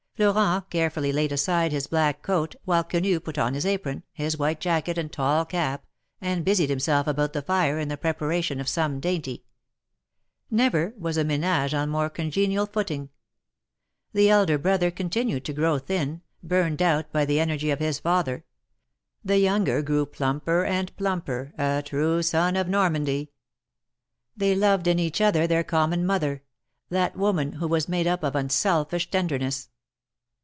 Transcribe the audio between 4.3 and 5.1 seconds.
white jacket